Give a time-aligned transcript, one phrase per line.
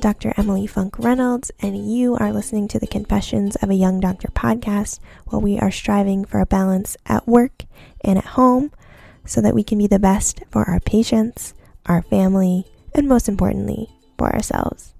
[0.00, 0.32] Dr.
[0.36, 4.98] Emily Funk Reynolds, and you are listening to the Confessions of a Young Doctor podcast,
[5.26, 7.64] where we are striving for a balance at work
[8.00, 8.72] and at home
[9.26, 11.52] so that we can be the best for our patients,
[11.84, 14.94] our family, and most importantly, for ourselves.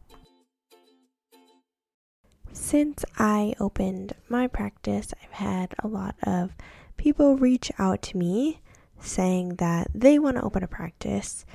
[2.53, 6.53] Since I opened my practice, I've had a lot of
[6.99, 8.61] people reach out to me
[9.01, 11.47] saying that they want to open a practice.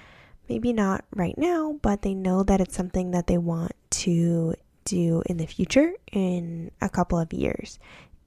[0.48, 5.24] Maybe not right now, but they know that it's something that they want to do
[5.26, 7.80] in the future in a couple of years.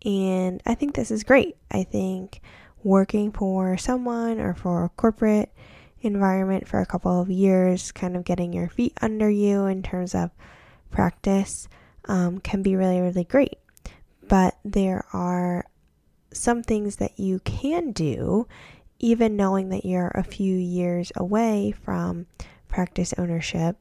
[0.04, 1.56] And I think this is great.
[1.70, 2.40] I think
[2.82, 5.52] working for someone or for a corporate
[6.00, 10.14] environment for a couple of years, kind of getting your feet under you in terms
[10.14, 10.30] of
[10.90, 11.68] practice,
[12.06, 13.58] um, can be really, really great.
[14.28, 15.66] But there are
[16.32, 18.46] some things that you can do,
[18.98, 22.26] even knowing that you're a few years away from
[22.68, 23.76] practice ownership,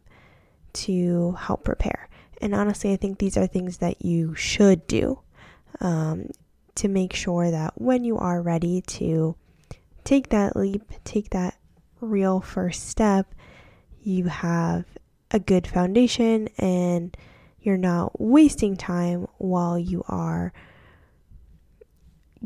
[0.74, 2.08] to help prepare.
[2.42, 5.20] And honestly, I think these are things that you should do
[5.82, 6.30] um,
[6.76, 9.36] to make sure that when you are ready to
[10.04, 11.58] take that leap, take that
[12.00, 13.34] real first step,
[14.02, 14.86] you have
[15.32, 17.18] a good foundation and
[17.60, 20.54] you're not wasting time while you are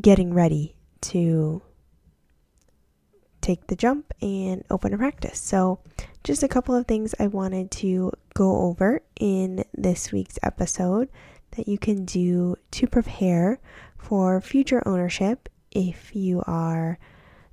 [0.00, 1.62] getting ready to
[3.42, 5.38] take the jump and open a practice.
[5.38, 5.80] So,
[6.24, 11.08] just a couple of things I wanted to go over in this week's episode
[11.52, 13.60] that you can do to prepare
[13.98, 16.98] for future ownership if you are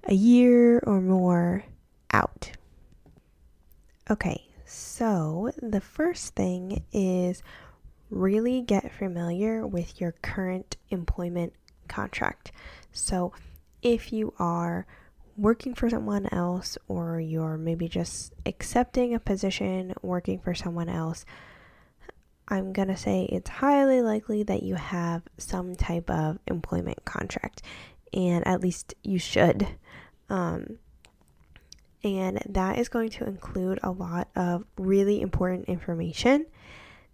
[0.05, 1.65] a year or more
[2.11, 2.51] out.
[4.09, 7.43] Okay, so the first thing is
[8.09, 11.53] really get familiar with your current employment
[11.87, 12.51] contract.
[12.91, 13.33] So,
[13.81, 14.85] if you are
[15.39, 21.25] working for someone else or you're maybe just accepting a position working for someone else,
[22.47, 27.61] I'm going to say it's highly likely that you have some type of employment contract,
[28.11, 29.67] and at least you should.
[30.29, 30.79] Um,
[32.03, 36.45] and that is going to include a lot of really important information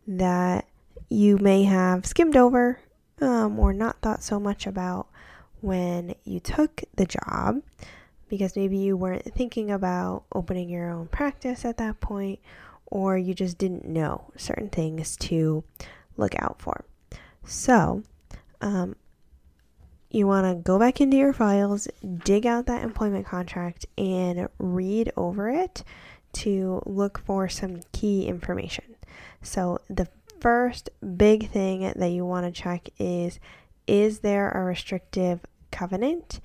[0.07, 0.67] that
[1.09, 2.79] you may have skimmed over
[3.21, 5.07] um, or not thought so much about
[5.61, 7.61] when you took the job
[8.29, 12.39] because maybe you weren't thinking about opening your own practice at that point
[12.87, 15.63] or you just didn't know certain things to
[16.17, 16.85] look out for.
[17.43, 18.03] So,
[18.61, 18.95] um,
[20.09, 21.87] you want to go back into your files,
[22.23, 25.83] dig out that employment contract, and read over it
[26.33, 28.95] to look for some key information.
[29.41, 30.07] So, the
[30.39, 33.39] first big thing that you want to check is
[33.87, 36.39] is there a restrictive covenant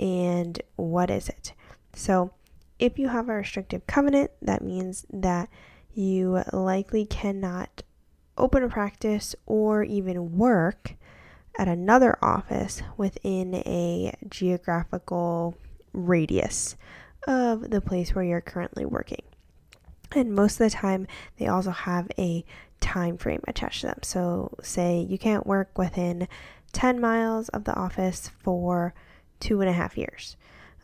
[0.00, 1.52] and what is it?
[1.94, 2.32] So,
[2.78, 5.50] if you have a restrictive covenant, that means that
[5.92, 7.82] you likely cannot
[8.38, 10.94] open a practice or even work
[11.58, 15.54] at another office within a geographical
[15.92, 16.76] radius
[17.26, 19.22] of the place where you're currently working.
[20.12, 21.06] And most of the time,
[21.36, 22.44] they also have a
[22.80, 23.98] time frame attached to them.
[24.02, 26.28] So, say you can't work within
[26.72, 28.94] 10 miles of the office for
[29.40, 30.36] two and a half years.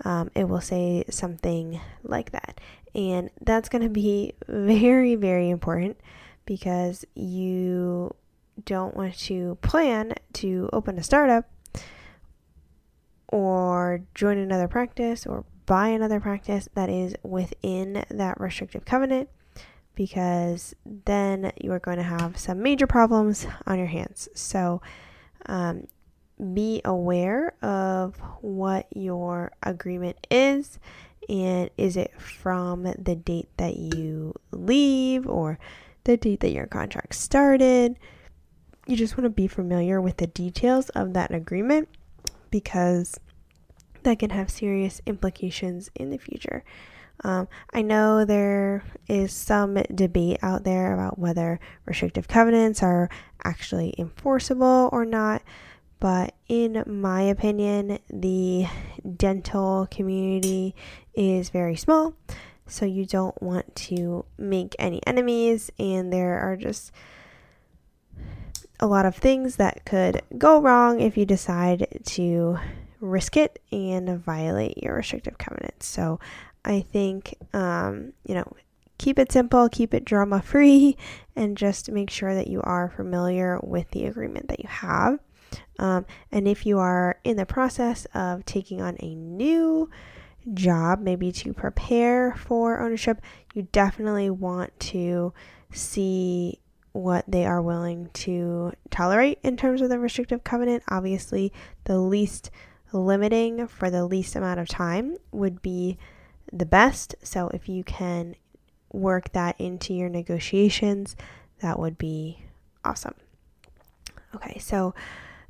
[0.04, 2.60] Um, it will say something like that.
[2.94, 5.98] And that's going to be very, very important
[6.44, 8.14] because you
[8.64, 11.48] don't want to plan to open a startup
[13.28, 19.28] or join another practice or buy another practice that is within that restrictive covenant
[19.94, 24.28] because then you are going to have some major problems on your hands.
[24.34, 24.80] So,
[25.46, 25.88] um,
[26.52, 30.78] be aware of what your agreement is
[31.28, 35.58] and is it from the date that you leave or
[36.04, 37.96] the date that your contract started
[38.86, 41.88] you just want to be familiar with the details of that agreement
[42.50, 43.18] because
[44.04, 46.64] that can have serious implications in the future.
[47.24, 53.10] Um, I know there is some debate out there about whether restrictive covenants are
[53.42, 55.42] actually enforceable or not,
[56.00, 58.66] but in my opinion, the
[59.16, 60.74] dental community
[61.14, 62.14] is very small,
[62.66, 66.92] so you don't want to make any enemies, and there are just
[68.80, 72.58] a lot of things that could go wrong if you decide to
[73.00, 75.86] risk it and violate your restrictive covenants.
[75.86, 76.20] So
[76.64, 78.52] I think, um, you know,
[78.98, 80.96] keep it simple, keep it drama free,
[81.36, 85.18] and just make sure that you are familiar with the agreement that you have.
[85.78, 89.90] Um, and if you are in the process of taking on a new
[90.54, 93.20] job, maybe to prepare for ownership,
[93.54, 95.32] you definitely want to
[95.72, 96.60] see
[96.92, 100.82] what they are willing to tolerate in terms of the restrictive covenant.
[100.88, 101.52] Obviously,
[101.84, 102.50] the least
[102.92, 105.98] limiting for the least amount of time would be
[106.52, 107.14] the best.
[107.22, 108.34] So, if you can
[108.92, 111.16] work that into your negotiations,
[111.60, 112.42] that would be
[112.84, 113.14] awesome.
[114.34, 114.94] Okay, so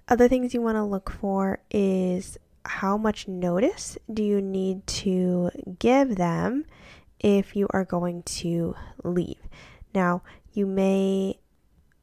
[0.09, 5.51] other things you want to look for is how much notice do you need to
[5.79, 6.65] give them
[7.21, 9.41] if you are going to leave.
[9.95, 10.23] Now,
[10.53, 11.39] you may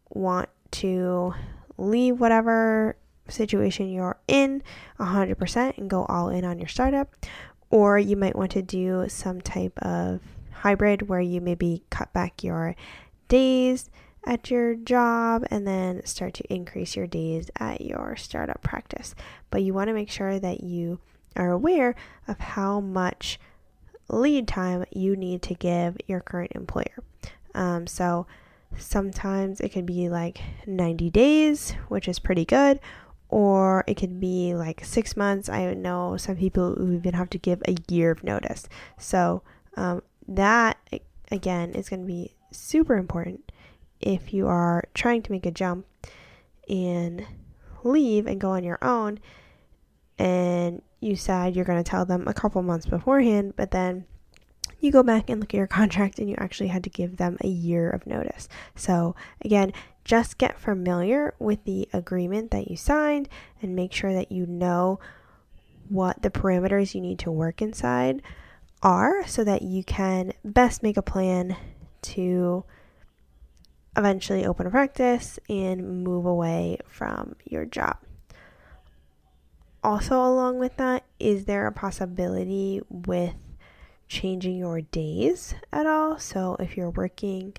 [0.09, 1.33] want to
[1.77, 2.97] leave whatever
[3.29, 4.63] situation you're in
[5.00, 7.15] 100% and go all in on your startup,
[7.69, 10.21] or you might want to do some type of
[10.51, 12.75] hybrid where you maybe cut back your
[13.27, 13.89] days
[14.25, 19.15] at your job and then start to increase your days at your startup practice.
[19.49, 20.99] But you want to make sure that you
[21.35, 21.95] are aware
[22.27, 23.39] of how much
[24.09, 27.03] lead time you need to give your current employer.
[27.55, 28.27] Um, so
[28.77, 32.79] sometimes it could be like 90 days, which is pretty good,
[33.29, 35.49] or it could be like six months.
[35.49, 38.67] I know some people even have to give a year of notice.
[38.97, 39.41] So
[39.75, 40.77] um, that
[41.31, 43.51] again is going to be super important
[44.03, 45.85] if you are trying to make a jump
[46.69, 47.25] and
[47.83, 49.19] leave and go on your own
[50.17, 54.05] and you said you're going to tell them a couple months beforehand, but then
[54.79, 57.38] you go back and look at your contract and you actually had to give them
[57.41, 58.47] a year of notice.
[58.75, 59.73] So, again,
[60.03, 63.29] just get familiar with the agreement that you signed
[63.61, 65.00] and make sure that you know
[65.88, 68.21] what the parameters you need to work inside
[68.81, 71.55] are so that you can best make a plan
[72.01, 72.65] to
[73.95, 77.97] eventually open a practice and move away from your job.
[79.83, 83.35] Also, along with that, is there a possibility with
[84.07, 86.17] changing your days at all?
[86.17, 87.53] So, if you're working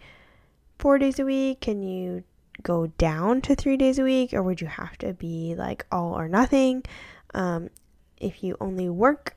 [0.78, 2.24] four days a week, can you
[2.62, 6.18] go down to three days a week, or would you have to be like all
[6.18, 6.82] or nothing?
[7.34, 7.68] Um,
[8.16, 9.36] if you only work,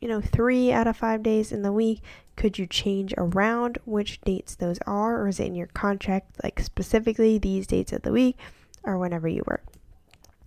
[0.00, 2.02] you know, three out of five days in the week,
[2.36, 6.60] could you change around which dates those are, or is it in your contract, like
[6.60, 8.38] specifically these dates of the week,
[8.82, 9.64] or whenever you work?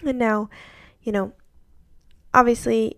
[0.05, 0.49] And now,
[1.01, 1.33] you know,
[2.33, 2.97] obviously,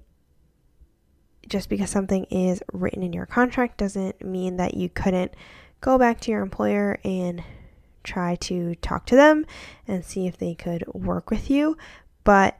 [1.47, 5.33] just because something is written in your contract doesn't mean that you couldn't
[5.81, 7.43] go back to your employer and
[8.03, 9.45] try to talk to them
[9.87, 11.77] and see if they could work with you.
[12.23, 12.57] But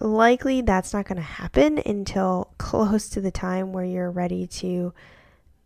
[0.00, 4.92] likely that's not going to happen until close to the time where you're ready to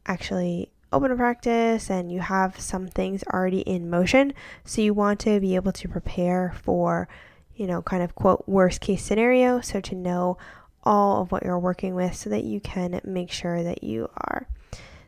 [0.06, 4.34] actually open a practice and you have some things already in motion.
[4.64, 7.08] So you want to be able to prepare for,
[7.54, 9.60] you know, kind of quote worst case scenario.
[9.60, 10.37] So to know
[10.84, 14.49] all of what you're working with so that you can make sure that you are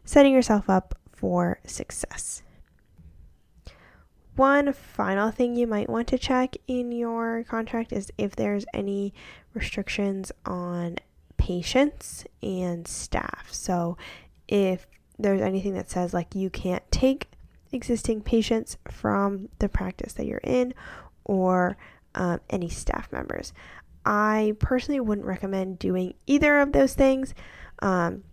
[0.05, 2.43] setting yourself up for success.
[4.37, 9.14] One final thing you might want to check in your contract is if there's any
[9.52, 10.97] restrictions on
[11.37, 13.49] patients and staff.
[13.52, 13.97] So
[14.49, 14.87] if
[15.19, 17.29] there's anything that says like you can't take
[17.73, 20.75] existing patients from the practice that you're in
[21.25, 21.76] or
[22.14, 23.52] um, any staff members.
[24.04, 27.35] I personally wouldn't recommend doing either of those things.
[27.80, 28.25] Um,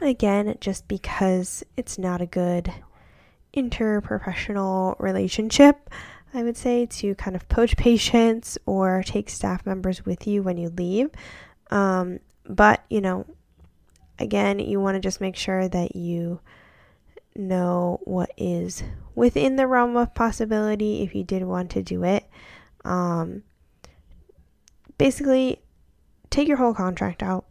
[0.00, 2.72] again, just because it's not a good
[3.54, 5.90] interprofessional relationship,
[6.32, 10.56] I would say, to kind of poach patients or take staff members with you when
[10.56, 11.10] you leave.
[11.70, 13.26] Um, but, you know,
[14.18, 16.40] again, you want to just make sure that you
[17.34, 18.82] know what is
[19.14, 22.28] within the realm of possibility if you did want to do it.
[22.84, 23.42] Um,
[24.96, 25.62] basically,
[26.30, 27.46] take your whole contract out,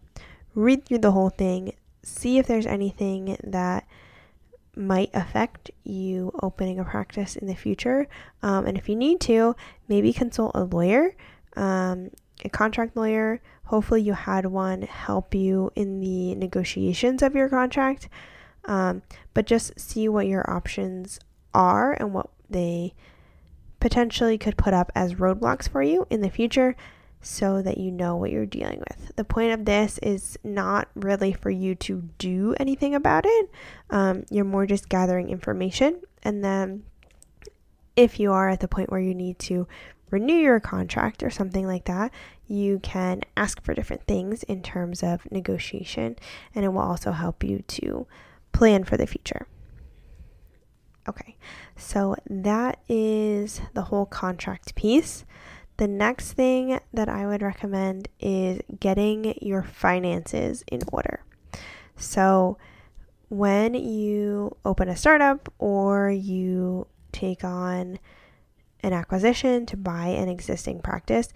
[0.54, 3.88] read through the whole thing, see if there's anything that
[4.76, 8.08] might affect you opening a practice in the future.
[8.44, 9.56] Um, and if you need to,
[9.88, 11.16] maybe consult a lawyer,
[11.56, 12.12] um,
[12.44, 18.08] a contract lawyer Hopefully, you had one help you in the negotiations of your contract.
[18.64, 19.02] Um,
[19.34, 21.20] but just see what your options
[21.54, 22.94] are and what they
[23.82, 26.78] potentially could put up as roadblocks for you in the future
[27.22, 29.14] so that you know what you're dealing with.
[29.18, 33.50] The point of this is not really for you to do anything about it,
[33.90, 36.02] um, you're more just gathering information.
[36.24, 36.84] And then,
[37.98, 39.68] if you are at the point where you need to
[40.10, 42.12] renew your contract or something like that,
[42.48, 46.16] you can ask for different things in terms of negotiation,
[46.56, 48.08] and it will also help you to
[48.52, 49.48] plan for the future.
[51.08, 51.38] Okay,
[51.76, 55.26] so that is the whole contract piece.
[55.78, 61.24] The next thing that I would recommend is getting your finances in order.
[61.96, 62.58] So,
[63.30, 68.00] when you open a startup or you take on
[68.88, 71.30] an acquisition to buy an existing practice,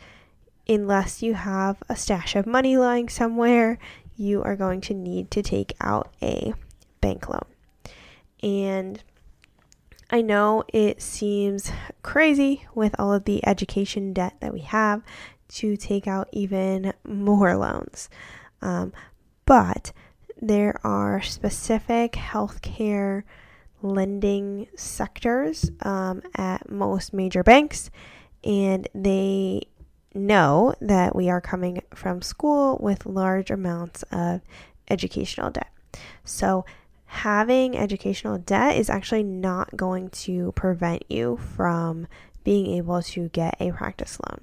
[0.67, 3.77] unless you have a stash of money lying somewhere,
[4.15, 6.53] you are going to need to take out a
[7.01, 7.45] bank loan.
[8.41, 9.03] And
[10.09, 11.71] I know it seems
[12.03, 15.03] crazy with all of the education debt that we have
[15.49, 18.09] to take out even more loans.
[18.61, 18.93] Um,
[19.45, 19.91] but
[20.41, 23.23] there are specific healthcare
[23.81, 27.89] lending sectors um, at most major banks,
[28.43, 29.63] and they
[30.13, 34.41] know that we are coming from school with large amounts of
[34.89, 35.71] educational debt.
[36.23, 36.65] So,
[37.05, 42.07] having educational debt is actually not going to prevent you from
[42.43, 44.41] being able to get a practice loan.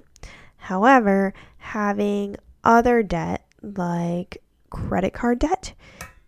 [0.57, 4.37] However, having other debt like
[4.69, 5.73] credit card debt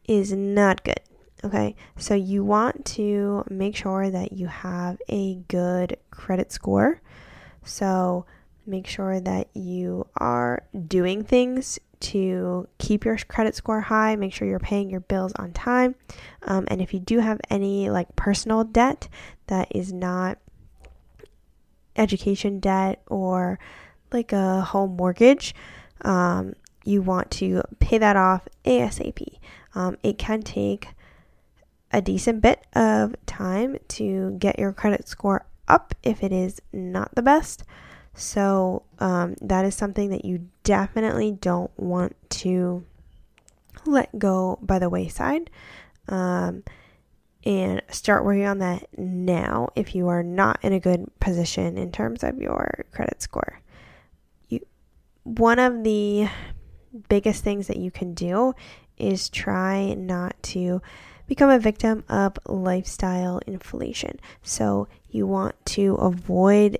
[0.07, 0.99] is not good.
[1.43, 7.01] Okay, so you want to make sure that you have a good credit score.
[7.63, 8.25] So
[8.67, 14.15] make sure that you are doing things to keep your credit score high.
[14.15, 15.95] Make sure you're paying your bills on time.
[16.43, 19.07] Um, and if you do have any like personal debt
[19.47, 20.37] that is not
[21.95, 23.59] education debt or
[24.11, 25.55] like a home mortgage,
[26.01, 29.37] um, you want to pay that off ASAP.
[29.73, 30.87] Um, it can take
[31.91, 37.13] a decent bit of time to get your credit score up if it is not
[37.15, 37.63] the best.
[38.13, 42.85] So, um, that is something that you definitely don't want to
[43.85, 45.49] let go by the wayside.
[46.09, 46.63] Um,
[47.43, 51.91] and start working on that now if you are not in a good position in
[51.91, 53.61] terms of your credit score.
[54.49, 54.59] You,
[55.23, 56.29] one of the
[57.09, 58.53] biggest things that you can do
[58.97, 60.81] is try not to
[61.31, 64.19] become a victim of lifestyle inflation.
[64.43, 66.77] So you want to avoid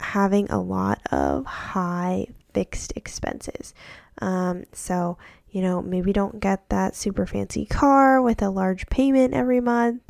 [0.00, 3.72] having a lot of high fixed expenses.
[4.20, 5.18] Um, so,
[5.50, 10.02] you know, maybe don't get that super fancy car with a large payment every month.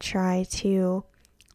[0.00, 1.04] Try to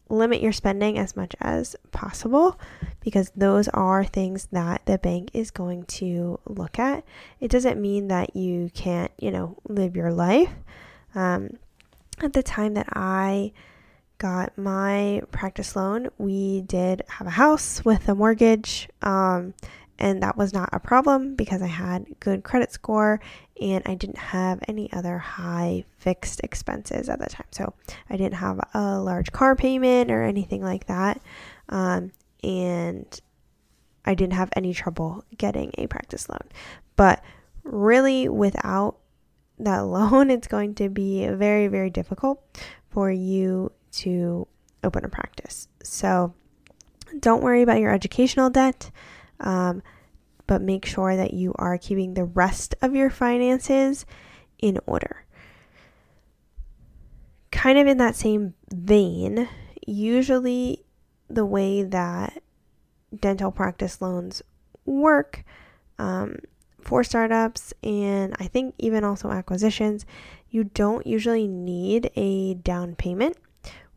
[0.07, 2.57] limit your spending as much as possible
[3.01, 7.03] because those are things that the bank is going to look at.
[7.41, 10.53] It doesn't mean that you can't, you know, live your life.
[11.15, 11.57] Um,
[12.19, 13.51] at the time that I
[14.17, 18.89] got my practice loan, we did have a house with a mortgage.
[19.01, 19.53] Um,
[19.99, 23.19] and that was not a problem because I had good credit score
[23.59, 27.47] and I didn't have any other high fixed expenses at the time.
[27.51, 27.73] So
[28.09, 31.19] I didn't have a large car payment or anything like that.
[31.69, 32.11] Um,
[32.43, 33.19] and
[34.05, 36.47] I didn't have any trouble getting a practice loan.
[36.95, 37.23] But
[37.63, 38.97] really, without
[39.59, 42.43] that loan, it's going to be very, very difficult
[42.89, 44.47] for you to
[44.83, 45.67] open a practice.
[45.83, 46.33] So
[47.19, 48.91] don't worry about your educational debt.
[49.39, 49.81] Um,
[50.47, 54.05] but make sure that you are keeping the rest of your finances
[54.57, 55.25] in order.
[57.51, 59.49] Kind of in that same vein,
[59.85, 60.85] usually
[61.29, 62.41] the way that
[63.19, 64.41] dental practice loans
[64.85, 65.43] work
[65.99, 66.39] um,
[66.88, 70.06] for startups and I think even also acquisitions,
[70.50, 73.38] you don't usually need a down payment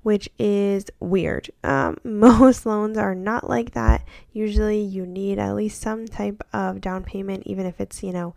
[0.03, 1.51] which is weird.
[1.63, 4.03] Um, most loans are not like that.
[4.33, 8.35] Usually, you need at least some type of down payment, even if it's, you know,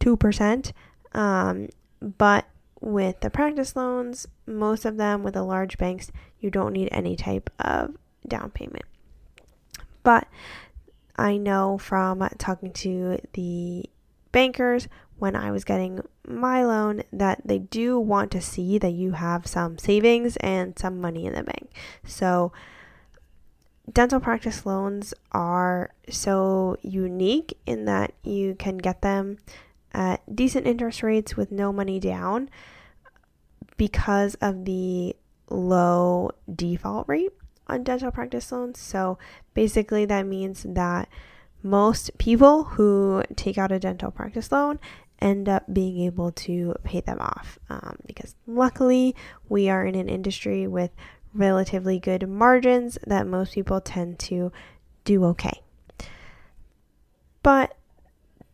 [0.00, 0.72] 2%.
[1.12, 1.68] Um,
[2.00, 2.46] but
[2.80, 7.16] with the practice loans, most of them with the large banks, you don't need any
[7.16, 7.96] type of
[8.28, 8.84] down payment.
[10.02, 10.28] But
[11.16, 13.88] I know from talking to the
[14.32, 19.12] bankers when I was getting my loan that they do want to see that you
[19.12, 21.70] have some savings and some money in the bank.
[22.04, 22.52] So,
[23.90, 29.38] dental practice loans are so unique in that you can get them
[29.92, 32.50] at decent interest rates with no money down
[33.76, 35.14] because of the
[35.48, 37.32] low default rate
[37.66, 38.78] on dental practice loans.
[38.78, 39.18] So,
[39.54, 41.08] basically, that means that
[41.62, 44.78] most people who take out a dental practice loan
[45.20, 49.16] end up being able to pay them off um, because luckily
[49.48, 50.90] we are in an industry with
[51.32, 54.52] relatively good margins that most people tend to
[55.04, 55.60] do okay.
[57.42, 57.76] But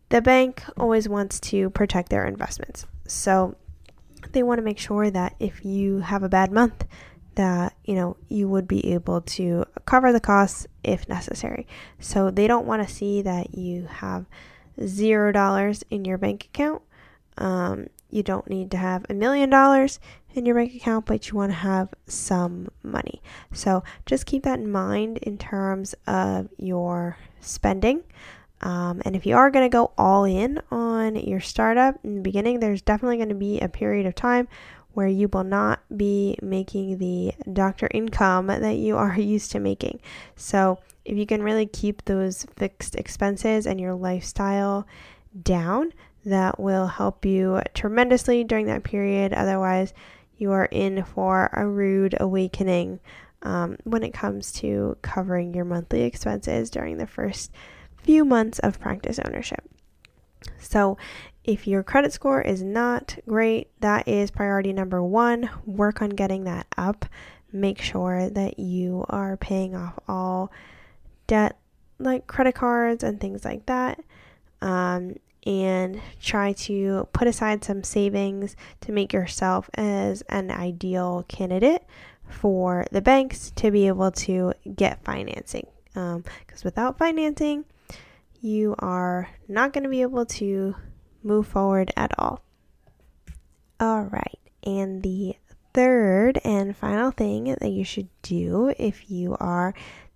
[0.09, 2.87] the bank always wants to protect their investments.
[3.07, 3.57] So
[4.33, 6.85] they want to make sure that if you have a bad month,
[7.41, 11.67] that you know you would be able to cover the costs if necessary.
[11.99, 14.27] So they don't want to see that you have
[14.85, 16.83] zero dollars in your bank account
[17.41, 19.99] um, you don't need to have a million dollars
[20.35, 23.23] in your bank account, but you want to have some money.
[23.53, 28.03] So just keep that in mind in terms of your spending.
[28.61, 32.21] Um, and if you are going to go all in on your startup in the
[32.21, 34.49] beginning, there's definitely going to be a period of time
[35.01, 39.99] where you will not be making the doctor income that you are used to making.
[40.37, 44.87] So, if you can really keep those fixed expenses and your lifestyle
[45.43, 45.95] down,
[46.27, 49.33] that will help you tremendously during that period.
[49.33, 49.95] Otherwise,
[50.37, 53.01] you are in for a rude awakening
[53.41, 57.51] um, when it comes to covering your monthly expenses during the first
[58.03, 59.65] few months of practice ownership.
[60.59, 60.99] So,
[61.45, 65.49] if your credit score is not great, that is priority number one.
[65.65, 67.07] Work on getting that up.
[67.53, 70.53] Make sure that you are paying off all
[71.27, 71.59] debt,
[71.99, 74.01] like credit cards and things like that.
[74.61, 75.17] Um,
[75.47, 81.83] and try to put aside some savings to make yourself as an ideal candidate
[82.29, 85.67] for the banks to be able to get financing.
[85.87, 86.25] Because um,
[86.63, 87.65] without financing,
[88.41, 90.75] you are not going to be able to
[91.23, 92.43] move forward at all.
[93.79, 95.37] All right, and the
[95.73, 99.75] third and final thing that you should do if you are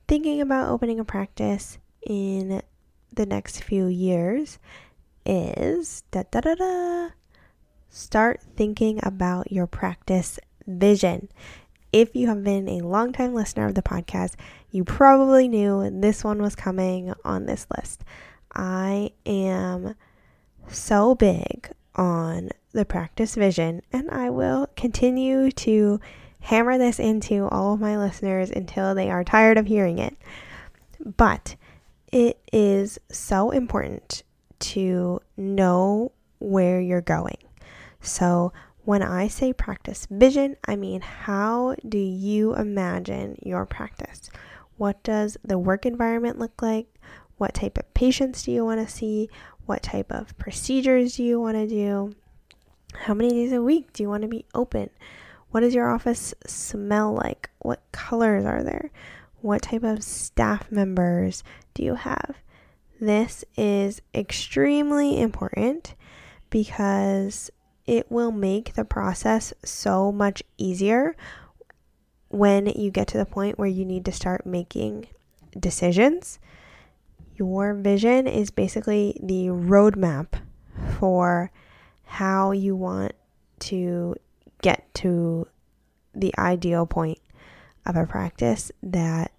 [0.09, 2.61] thinking about opening a practice in
[3.13, 4.59] the next few years
[5.25, 7.09] is da da da da
[7.89, 11.29] start thinking about your practice vision.
[11.93, 14.35] If you have been a long-time listener of the podcast,
[14.71, 18.03] you probably knew this one was coming on this list.
[18.53, 19.95] I am
[20.68, 26.00] so big on the practice vision, and I will continue to
[26.40, 30.16] hammer this into all of my listeners until they are tired of hearing it.
[31.00, 31.56] But
[32.12, 34.23] it is so important
[34.61, 37.38] to know where you're going.
[38.00, 38.53] So,
[38.85, 44.29] when I say practice vision, I mean how do you imagine your practice?
[44.77, 46.87] What does the work environment look like?
[47.38, 49.31] What type of patients do you want to see?
[49.66, 52.14] What type of procedures do you want to do?
[52.94, 54.90] How many days a week do you want to be open?
[55.50, 57.50] What does your office smell like?
[57.61, 58.90] What colors are there?
[59.40, 61.42] What type of staff members
[61.74, 62.37] do you have?
[63.00, 65.94] This is extremely important
[66.50, 67.50] because
[67.87, 71.16] it will make the process so much easier
[72.29, 75.09] when you get to the point where you need to start making
[75.59, 76.38] decisions.
[77.37, 80.40] Your vision is basically the roadmap
[80.99, 81.51] for
[82.05, 83.12] how you want
[83.61, 84.14] to
[84.62, 85.47] get to
[86.14, 87.18] the ideal point
[87.87, 89.33] of a practice that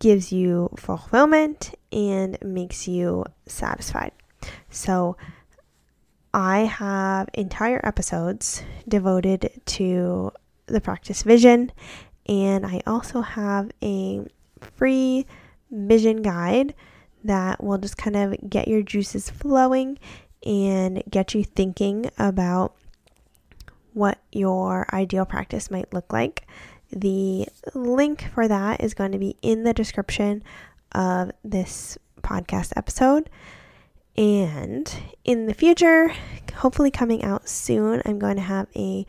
[0.00, 4.12] gives you fulfillment and makes you satisfied.
[4.70, 5.16] So,
[6.34, 10.32] I have entire episodes devoted to
[10.66, 11.72] the practice vision,
[12.26, 14.26] and I also have a
[14.60, 15.26] free
[15.70, 16.74] vision guide
[17.24, 19.98] that will just kind of get your juices flowing
[20.44, 22.74] and get you thinking about
[23.92, 26.46] what your ideal practice might look like.
[26.90, 30.42] The link for that is going to be in the description
[30.92, 33.28] of this podcast episode.
[34.16, 34.92] And
[35.24, 36.12] in the future,
[36.56, 39.06] hopefully coming out soon, I'm going to have a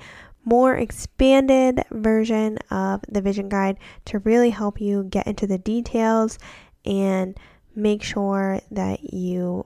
[0.50, 6.40] more expanded version of the vision guide to really help you get into the details
[6.86, 7.38] and
[7.76, 9.64] make sure that you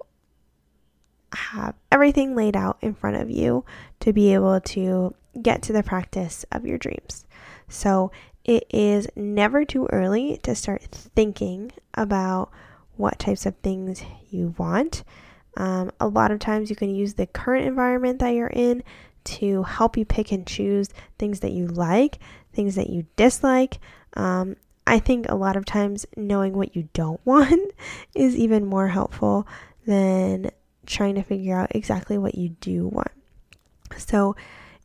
[1.33, 3.63] have everything laid out in front of you
[4.01, 7.25] to be able to get to the practice of your dreams.
[7.69, 8.11] So
[8.43, 10.83] it is never too early to start
[11.15, 12.51] thinking about
[12.97, 15.03] what types of things you want.
[15.55, 18.83] Um, a lot of times you can use the current environment that you're in
[19.25, 22.19] to help you pick and choose things that you like,
[22.53, 23.79] things that you dislike.
[24.15, 24.55] Um,
[24.85, 27.71] I think a lot of times knowing what you don't want
[28.15, 29.47] is even more helpful
[29.85, 30.51] than
[30.85, 33.11] trying to figure out exactly what you do want.
[33.97, 34.35] So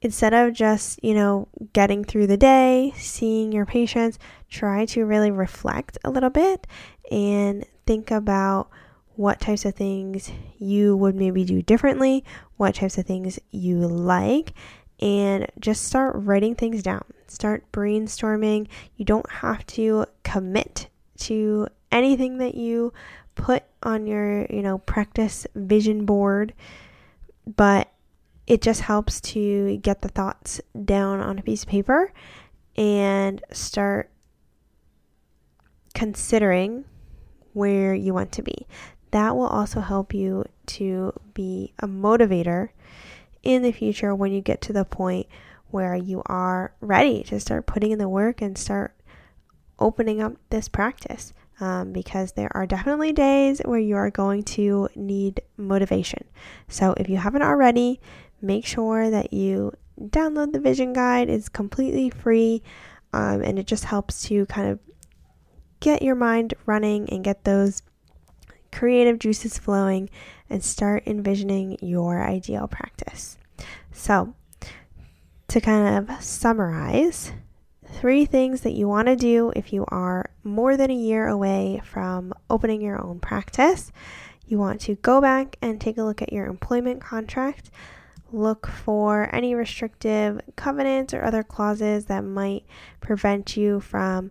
[0.00, 5.30] instead of just, you know, getting through the day, seeing your patients, try to really
[5.30, 6.66] reflect a little bit
[7.10, 8.70] and think about
[9.18, 12.24] what types of things you would maybe do differently,
[12.56, 14.52] what types of things you like,
[15.00, 17.02] and just start writing things down.
[17.26, 18.68] Start brainstorming.
[18.94, 20.86] You don't have to commit
[21.22, 22.92] to anything that you
[23.34, 26.54] put on your, you know, practice vision board,
[27.44, 27.90] but
[28.46, 32.12] it just helps to get the thoughts down on a piece of paper
[32.76, 34.12] and start
[35.92, 36.84] considering
[37.52, 38.68] where you want to be
[39.10, 42.70] that will also help you to be a motivator
[43.42, 45.26] in the future when you get to the point
[45.70, 48.94] where you are ready to start putting in the work and start
[49.78, 51.32] opening up this practice.
[51.60, 56.22] Um, because there are definitely days where you are going to need motivation.
[56.68, 58.00] So if you haven't already,
[58.40, 61.28] make sure that you download the vision guide.
[61.28, 62.62] It's completely free
[63.12, 64.78] um, and it just helps to kind of
[65.80, 67.82] get your mind running and get those
[68.78, 70.08] creative juices flowing
[70.48, 73.36] and start envisioning your ideal practice.
[73.90, 74.34] So,
[75.48, 77.32] to kind of summarize,
[77.84, 81.82] three things that you want to do if you are more than a year away
[81.84, 83.90] from opening your own practice.
[84.46, 87.72] You want to go back and take a look at your employment contract,
[88.30, 92.64] look for any restrictive covenants or other clauses that might
[93.00, 94.30] prevent you from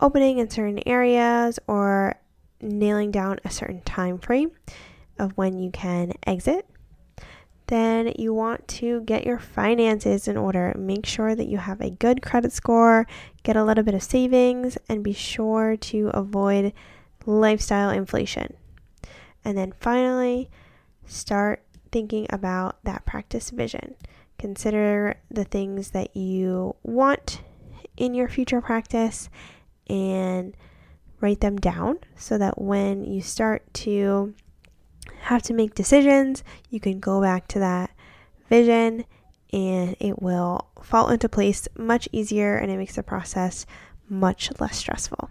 [0.00, 2.16] opening in certain areas or
[2.60, 4.50] nailing down a certain time frame
[5.18, 6.66] of when you can exit
[7.68, 10.74] then you want to get your finances in order.
[10.76, 13.06] Make sure that you have a good credit score,
[13.42, 16.72] get a little bit of savings, and be sure to avoid
[17.26, 18.54] lifestyle inflation.
[19.44, 20.50] And then finally,
[21.06, 23.94] start thinking about that practice vision.
[24.38, 27.42] Consider the things that you want
[27.98, 29.28] in your future practice
[29.90, 30.56] and
[31.20, 34.34] write them down so that when you start to
[35.22, 37.90] have to make decisions, you can go back to that
[38.48, 39.04] vision
[39.52, 43.66] and it will fall into place much easier and it makes the process
[44.08, 45.30] much less stressful.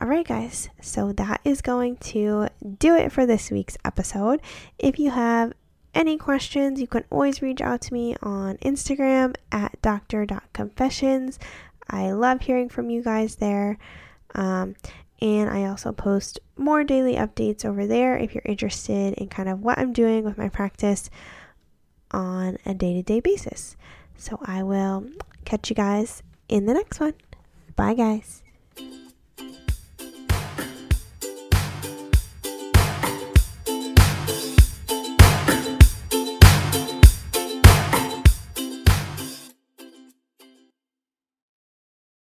[0.00, 4.40] All right, guys, so that is going to do it for this week's episode.
[4.78, 5.52] If you have
[5.94, 11.38] any questions, you can always reach out to me on Instagram at doctor.confessions.
[11.88, 13.78] I love hearing from you guys there.
[14.34, 14.74] Um,
[15.20, 19.60] and I also post more daily updates over there if you're interested in kind of
[19.60, 21.10] what I'm doing with my practice
[22.10, 23.76] on a day to day basis.
[24.16, 25.06] So I will
[25.44, 27.14] catch you guys in the next one.
[27.76, 28.41] Bye, guys.